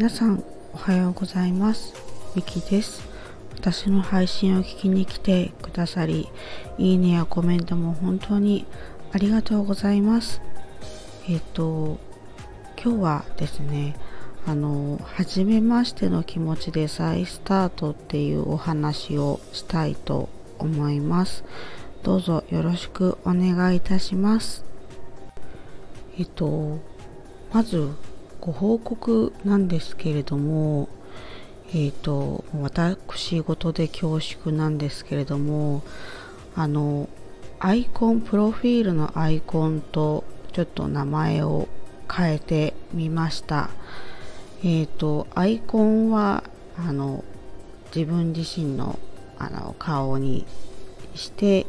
[0.00, 0.42] 皆さん
[0.72, 1.92] おはようございます。
[2.34, 3.06] ミキです。
[3.54, 6.30] 私の配信を聞きに来てくださり
[6.78, 8.64] いいねやコメントも本当に
[9.12, 10.40] ありがとうございます。
[11.28, 11.98] えっ、と
[12.82, 13.94] 今日はですね
[14.46, 21.44] あの初めましての気持ちで再スタートっていうお話をしたいと思います。
[22.04, 24.64] どうぞよろしくお願いいたします。
[26.18, 26.78] えっと
[27.52, 27.90] まず
[28.40, 30.88] ご報告なんですけれども
[31.74, 35.82] えっと私事で恐縮なんですけれども
[36.54, 37.08] あの
[37.58, 41.68] アイコンプロフィールのアイコンとちょっと名前を
[42.10, 43.70] 変えてみました。
[44.64, 46.42] えっ、とアイコンは
[46.76, 47.22] あの
[47.94, 48.98] 自分自身の
[49.38, 50.46] あの顔に
[51.14, 51.66] して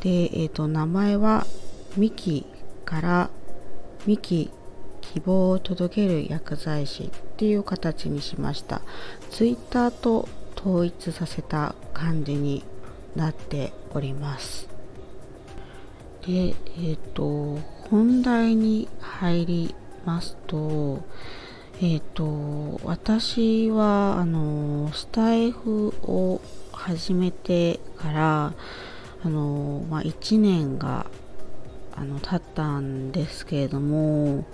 [0.00, 1.46] で、えーと、名前は
[1.96, 2.46] ミキ
[2.84, 3.30] から
[4.06, 4.50] ミキ
[5.12, 8.80] 希望を届ける薬剤師っていう形にしました。
[9.30, 12.64] ツイッターと統一させた感じに
[13.14, 14.68] なっております。
[16.26, 17.58] でえっ、ー、と
[17.90, 19.74] 本題に入り
[20.06, 21.02] ますと
[21.82, 26.40] えっ、ー、と私はあのスタイフを
[26.72, 28.52] 始めてから
[29.24, 31.06] あの、まあ、1年が
[31.96, 34.44] あの経ったんですけれども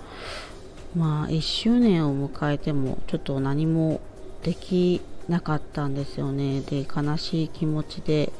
[0.95, 4.01] まあ1周年を迎えてもちょっと何も
[4.43, 6.61] できなかったんですよね。
[6.61, 8.31] で悲しい気持ちで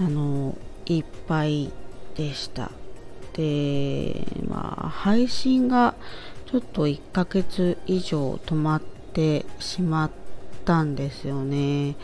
[0.00, 1.72] あのいっぱい
[2.16, 2.70] でした。
[3.32, 5.94] でまあ配信が
[6.46, 10.10] ちょっと1ヶ月以上止まってしまっ
[10.64, 11.96] たんですよね。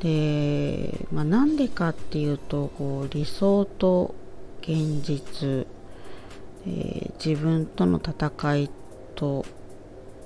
[0.00, 4.14] で、まあ、なんでかっていうとこう理想と
[4.62, 5.66] 現実、
[6.66, 8.70] え、自分との戦い
[9.16, 9.44] と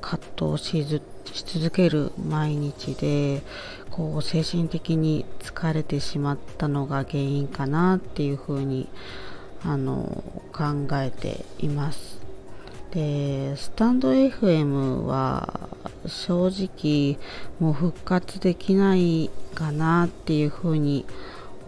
[0.00, 1.00] 葛藤しず
[1.32, 3.42] し続ける毎日で
[3.90, 8.88] こう精神的に疲れてしまったのが原因かなっていうふうに
[9.64, 12.20] あの考えています。
[12.92, 15.60] でスタンド FM は
[16.06, 17.18] 正直
[17.60, 21.06] もう復活できないかなっていうふうに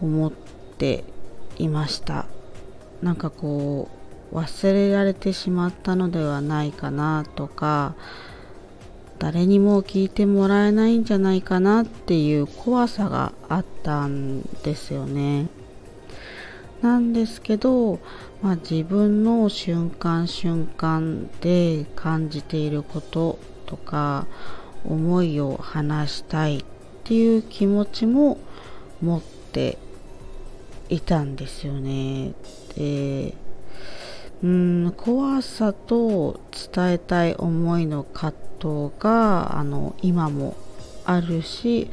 [0.01, 0.31] 思っ
[0.77, 1.05] て
[1.57, 2.25] いました
[3.01, 4.02] なんかこう
[4.33, 7.95] 忘れられてしまったのではないかなとか
[9.19, 15.47] 誰にも聞いてもらえないんじゃないかなっていう怖さがあったんですよね
[16.81, 17.99] なんですけど
[18.43, 24.27] まあ、自分の瞬間瞬間で感じていることとか
[24.83, 26.63] 思いを話したいっ
[27.05, 28.37] ていう気持ちも
[29.01, 29.77] 持って
[30.89, 32.33] いたんですよね。
[32.75, 33.33] で
[34.43, 36.41] うん怖さと
[36.73, 40.57] 伝えたい思いの葛藤があの今も
[41.05, 41.89] あるし、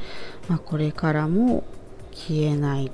[0.49, 1.63] まあ、これからも
[2.11, 2.91] 消えない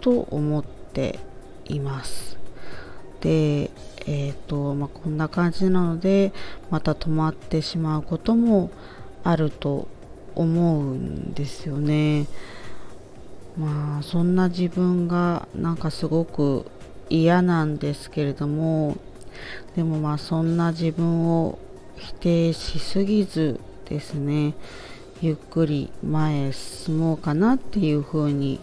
[0.00, 1.20] と思って
[1.66, 2.36] います。
[3.20, 3.70] で、
[4.06, 6.32] えーとまあ、こんな感じなので
[6.70, 8.70] また止まってしまうことも
[9.22, 9.88] あると
[10.34, 12.26] 思うんですよね。
[13.56, 16.66] まあそんな自分がなんかすごく
[17.08, 18.96] 嫌なんですけれども
[19.74, 21.58] でもまあそんな自分を
[21.96, 24.54] 否定しすぎずですね
[25.22, 28.60] ゆっくり前へ進もうかなっていうふうに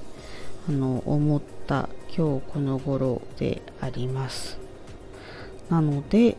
[0.70, 4.60] あの思った今日この頃であります。
[5.70, 6.38] なので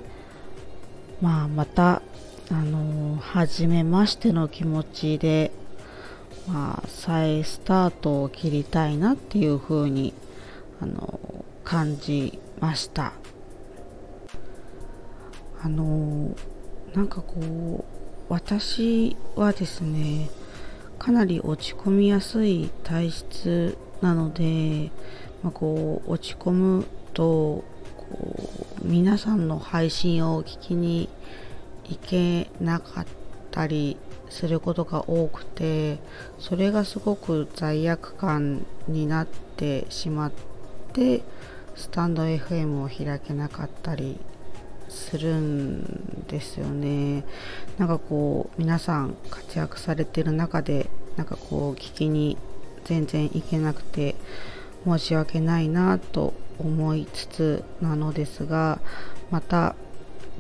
[1.21, 2.03] まあまた
[2.51, 5.51] あの初めましての気持ちで
[6.47, 10.15] まあ再スタートを切りたいなっていうふうに
[10.81, 11.19] あの
[11.65, 13.13] 感じました。
[15.63, 16.37] あの
[16.95, 17.85] なんかこう
[18.29, 20.29] 私はですね
[20.99, 24.91] かなり落ち込みやすい体質なので、
[25.43, 27.65] まあ、こう落ち込むと
[27.97, 28.51] こ
[28.83, 31.09] う皆さんの配信を聞きに
[31.85, 33.07] 行けなかっ
[33.51, 33.97] たり
[34.29, 35.99] することが多くて
[36.39, 40.33] それがすごく罪悪感になってしまっ
[40.93, 41.23] て
[41.77, 44.19] スタンド FM を開けなかったり
[44.89, 47.25] するんですよね。
[47.79, 52.37] なんかこう皆さん活躍されてる中でなんかこう聞きに
[52.85, 54.15] 全然行けなくて
[54.85, 58.81] 申し訳ないなと思いつつなのですが
[59.31, 59.75] また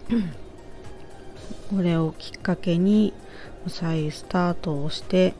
[1.70, 3.12] これをきっかけに
[3.66, 5.34] 再スタートをして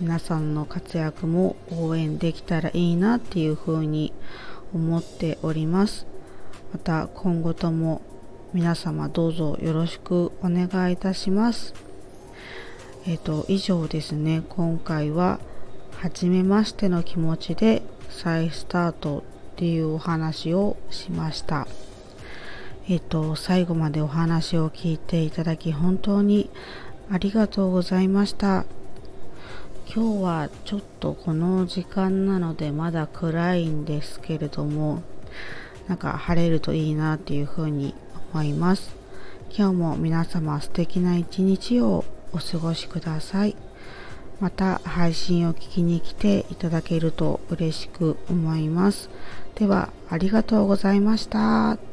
[0.00, 4.12] 皆さんの活躍も応援できたらいいなっていうふうに
[4.74, 6.06] 思っております。
[6.72, 8.02] また今後とも
[8.52, 11.74] 皆様どうぞよろしくお願いいたします。
[13.06, 14.42] えっ、と以上ですね。
[14.48, 15.40] 今回は
[15.92, 19.22] 初めましての気持ちで再スタートっ
[19.56, 21.66] ていうお話をしました。
[22.88, 26.50] えっ、と最後までお話を聞いていただき本当に
[27.10, 28.64] ありがとうございました。
[29.92, 35.02] 今日はちょっとこの時間なのでまだ暗いんですけれども
[35.88, 37.96] なんか晴れるといいなっていうふうに
[38.32, 38.94] 思います。
[39.52, 43.56] 今日も皆様素敵な一日をお過ごしください。
[44.38, 49.10] また配信を聞きに来ていただけると嬉しく思います。
[49.56, 51.89] ではありがとうございました。